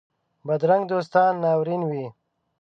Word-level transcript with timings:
بدرنګه 0.45 0.87
دوستان 0.91 1.31
ناورین 1.43 1.81
وي 1.89 2.05